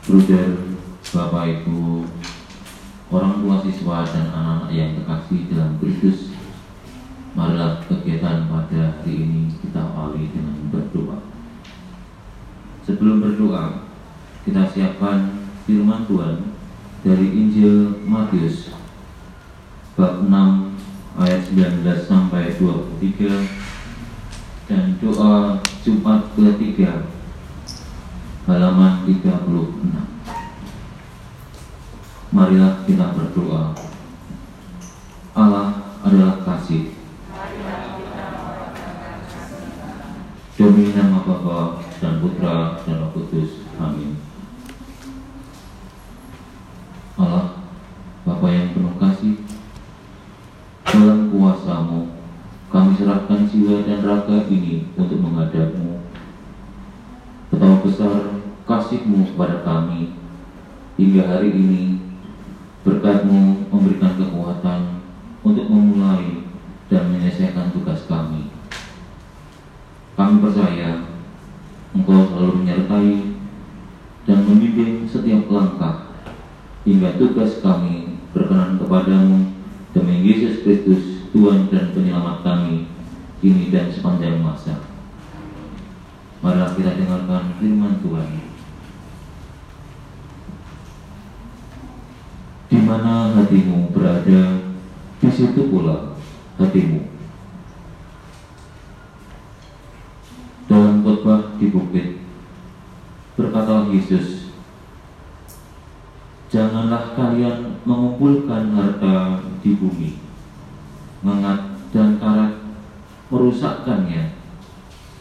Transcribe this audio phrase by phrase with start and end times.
[0.00, 0.56] Bruder,
[1.12, 2.08] Bapak Ibu,
[3.12, 6.32] orang tua siswa dan anak-anak yang terkasih dalam Kristus,
[7.36, 11.20] marilah kegiatan pada hari ini kita awali dengan berdoa.
[12.88, 13.92] Sebelum berdoa,
[14.48, 15.36] kita siapkan
[15.68, 16.48] firman Tuhan
[17.04, 18.72] dari Injil Matius
[20.00, 20.32] bab 6
[21.20, 27.19] ayat 19 sampai 23 dan doa Jumat ketiga
[28.50, 29.30] halaman 36
[32.34, 33.78] Marilah kita berdoa
[35.38, 36.98] Allah adalah kasih
[40.60, 43.64] Demi nama Bapa dan Putra dan Roh Kudus.
[43.80, 44.12] Amin.
[47.16, 47.64] Allah,
[48.28, 49.40] Bapa yang penuh kasih,
[50.84, 52.12] dalam kuasamu,
[52.68, 56.04] kami serahkan jiwa dan raga ini untuk menghadapmu.
[57.48, 60.12] Betapa besar kasihmu kepada kami,
[61.00, 61.96] hingga hari ini
[62.84, 65.00] berkatmu memberikan kekuatan
[65.40, 66.44] untuk memulai
[66.92, 68.52] dan menyelesaikan tugas kami.
[70.12, 71.08] Kami percaya
[71.96, 73.16] Engkau selalu menyertai
[74.28, 76.12] dan membimbing setiap langkah
[76.84, 79.56] hingga tugas kami berkenan kepadamu
[79.96, 82.92] demi Yesus Kristus Tuhan dan penyelamat kami
[83.40, 84.84] kini dan sepanjang masa.
[86.44, 88.49] Marilah kita dengarkan firman Tuhan.
[92.70, 94.62] Di mana hatimu berada,
[95.18, 96.14] di situ pula
[96.54, 97.02] hatimu.
[100.70, 102.22] Dalam khotbah di bukit,
[103.34, 104.54] berkata Yesus,
[106.50, 110.18] Janganlah kalian mengumpulkan harta di bumi,
[111.22, 112.54] mengat dan karat
[113.30, 114.34] merusakkannya,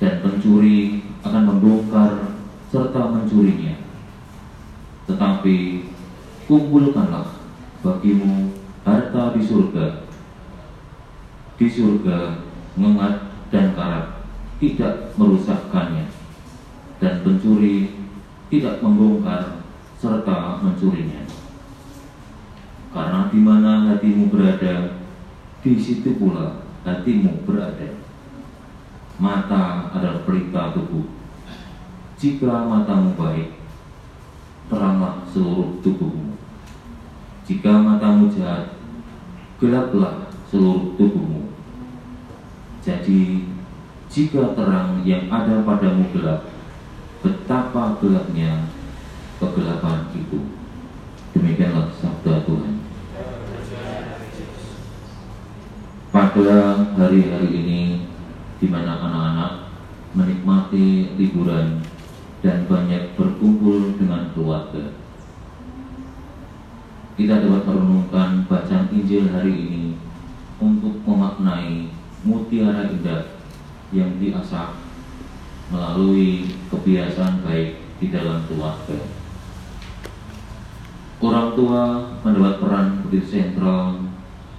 [0.00, 2.32] dan pencuri akan membongkar
[2.72, 3.76] serta mencurinya.
[5.04, 5.56] Tetapi
[6.48, 7.37] kumpulkanlah
[7.82, 9.86] bagimu harta di surga.
[11.58, 12.38] Di surga
[12.78, 14.22] mengat dan karat
[14.62, 16.06] tidak merusakkannya,
[17.02, 17.98] dan pencuri
[18.50, 19.62] tidak membongkar
[19.98, 21.26] serta mencurinya.
[22.94, 25.02] Karena di mana hatimu berada,
[25.60, 27.98] di situ pula hatimu berada.
[29.18, 31.10] Mata adalah pelita tubuh.
[32.18, 33.58] Jika matamu baik,
[34.70, 36.37] teranglah seluruh tubuhmu.
[37.48, 38.76] Jika matamu jahat,
[39.56, 41.48] gelaplah seluruh tubuhmu.
[42.84, 43.48] Jadi,
[44.12, 46.44] jika terang yang ada padamu gelap,
[47.24, 48.68] betapa gelapnya
[49.40, 50.44] kegelapan itu.
[51.32, 52.84] Demikianlah sabda Tuhan.
[56.12, 57.82] Pada hari-hari ini,
[58.60, 59.52] di mana anak-anak
[60.12, 61.80] menikmati liburan
[62.44, 64.97] dan banyak berkumpul dengan keluarga,
[67.18, 69.84] kita dapat merenungkan bacaan Injil hari ini
[70.62, 71.90] untuk memaknai
[72.22, 73.42] mutiara indah
[73.90, 74.78] yang diasah
[75.74, 79.02] melalui kebiasaan baik di dalam keluarga.
[81.18, 83.98] Orang tua mendapat peran begitu sentral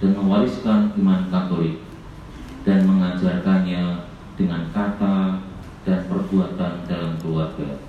[0.04, 1.80] dan mewariskan iman Katolik
[2.68, 4.04] dan mengajarkannya
[4.36, 5.40] dengan kata
[5.88, 7.80] dan perbuatan dalam keluarga.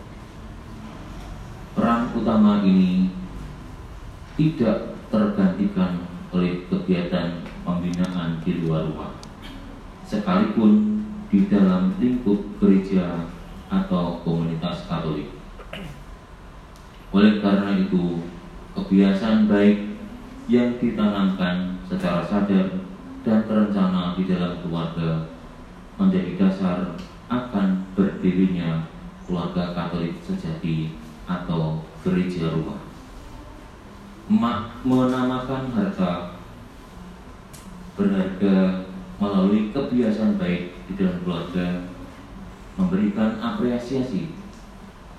[1.76, 3.21] Peran utama ini
[4.41, 6.02] tidak tergantikan
[6.34, 9.13] oleh kegiatan pembinaan di luar rumah,
[10.02, 13.29] sekalipun di dalam lingkup gereja
[13.69, 15.29] atau komunitas Katolik.
[17.13, 18.25] Oleh karena itu,
[18.74, 19.94] kebiasaan baik
[20.50, 22.81] yang ditanamkan secara sadar
[23.22, 25.29] dan terencana di dalam keluarga
[26.02, 26.97] menjadi dasar
[27.29, 28.90] akan berdirinya
[29.29, 30.97] keluarga Katolik sejati
[31.29, 32.81] atau gereja rumah.
[34.31, 36.42] Mak menamakan harta
[37.94, 38.90] berharga
[39.22, 41.86] melalui kebiasaan baik di dalam keluarga,
[42.74, 44.34] memberikan apresiasi,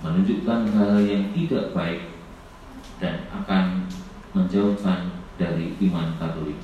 [0.02, 2.10] menunjukkan hal yang tidak baik,
[2.98, 3.86] dan akan
[4.34, 6.58] menjauhkan dari iman Katolik.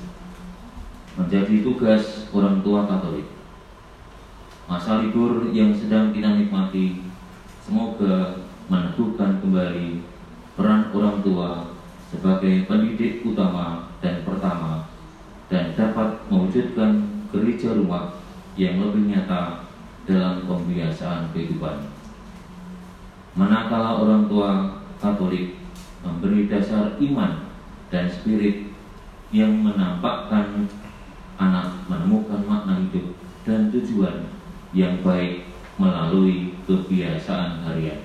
[1.15, 3.31] Menjadi tugas orang tua Katolik.
[4.67, 7.07] Masa libur yang sedang kita nikmati,
[7.63, 10.03] semoga meneguhkan kembali
[10.59, 11.68] peran orang tua
[12.09, 14.89] sebagai pendidik utama dan pertama
[15.49, 18.17] dan dapat mewujudkan gereja rumah
[18.57, 19.69] yang lebih nyata
[20.09, 21.85] dalam pembiasaan kehidupan.
[23.37, 25.55] Manakala orang tua Katolik
[26.03, 27.47] memberi dasar iman
[27.87, 28.67] dan spirit
[29.31, 30.67] yang menampakkan
[31.39, 33.15] anak menemukan makna hidup
[33.47, 34.27] dan tujuan
[34.75, 35.47] yang baik
[35.79, 38.03] melalui kebiasaan harian.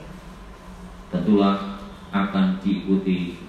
[1.11, 1.83] Tentulah
[2.15, 3.44] akan diikuti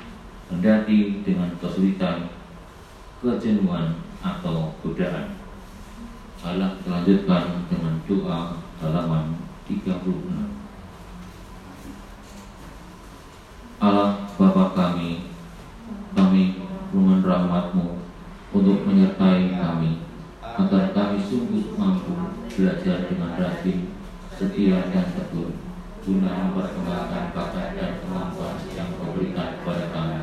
[0.50, 2.30] kendati dengan kesulitan,
[3.22, 5.38] kejenuhan atau godaan.
[6.46, 10.54] Allah lanjutkan dengan doa halaman 36.
[13.82, 15.32] Allah Bapa kami,
[16.14, 16.44] kami
[16.94, 17.98] mohon rahmatmu
[18.56, 20.06] untuk menyertai kami,
[20.42, 22.14] agar kami sungguh mampu
[22.56, 23.92] belajar dengan rajin,
[24.32, 25.60] setia dan tekun,
[26.08, 30.15] guna memperkembangkan bakat dan kemampuan yang kau berikan kepada kami.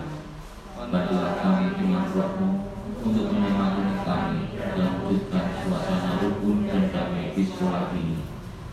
[0.92, 2.68] Bantulah kami dengan rohmu
[3.00, 8.20] untuk menyemangati kami dan wujudkan suasana rukun dan damai di sekolah ini,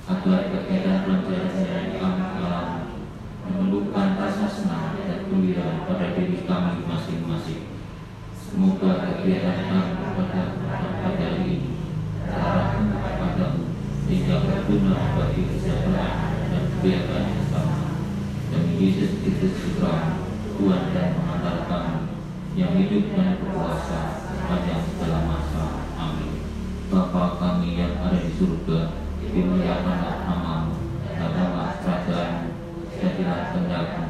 [0.03, 3.07] agar kegiatan pelajaran yang kami alami
[3.47, 7.71] menumbuhkan rasa senang dan gembira pada diri kami masing-masing.
[8.35, 10.59] Semoga kegiatan kami pada
[10.99, 11.71] pada ini
[12.27, 13.63] terarahkan kepadamu
[14.11, 17.79] hingga berguna bagi kesejahteraan dan kebiasaan bersama.
[18.51, 20.19] Demi Yesus Kristus Putra,
[20.59, 21.98] Tuhan dan pengantar kami
[22.57, 25.65] yang hidup dan berkuasa sepanjang segala masa.
[25.99, 26.41] Amin.
[26.89, 30.73] Bapa kami yang ada di surga, dimuliakanlah namamu,
[31.05, 32.49] datanglah kerajaanmu,
[32.97, 34.05] jadilah kehendakmu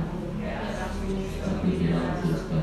[1.28, 2.60] seperti di dalam surga.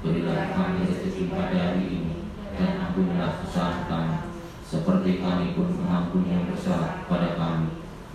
[0.00, 2.14] Berilah kami rezeki pada hari ini,
[2.56, 4.16] dan ampunilah kesalahan kami,
[4.64, 7.68] seperti kami pun mengampuni yang bersalah kepada kami.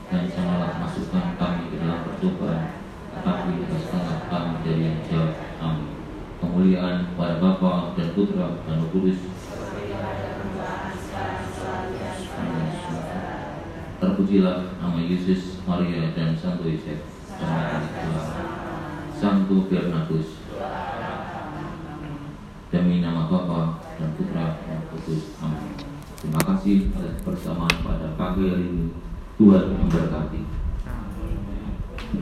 [0.06, 2.78] Dan janganlah masukkan kami ke dalam percobaan,
[3.13, 5.44] tetapi lepaskanlah kami dari yang jahat.
[6.45, 9.18] Kemuliaan kepada Bapa dan Putra dan Roh Kudus.
[13.97, 17.01] Terpujilah nama Yesus, Maria, dan Santo Yosef.
[19.18, 20.45] Santo Bernardus.
[22.69, 25.42] Demi nama Bapa dan Putra dan Roh Kudus.
[25.42, 25.74] Amin.
[26.21, 28.94] Terima kasih atas persamaan pada pagi hari ini.
[29.42, 30.55] Tuhan memberkati.